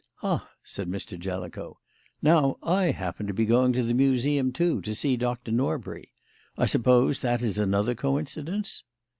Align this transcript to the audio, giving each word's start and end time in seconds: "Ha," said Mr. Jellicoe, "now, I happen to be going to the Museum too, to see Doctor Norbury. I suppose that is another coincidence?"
"Ha," 0.21 0.49
said 0.63 0.89
Mr. 0.89 1.15
Jellicoe, 1.15 1.77
"now, 2.23 2.57
I 2.63 2.85
happen 2.85 3.27
to 3.27 3.35
be 3.35 3.45
going 3.45 3.71
to 3.73 3.83
the 3.83 3.93
Museum 3.93 4.51
too, 4.51 4.81
to 4.81 4.95
see 4.95 5.15
Doctor 5.15 5.51
Norbury. 5.51 6.11
I 6.57 6.65
suppose 6.65 7.19
that 7.21 7.43
is 7.43 7.59
another 7.59 7.93
coincidence?" 7.93 8.83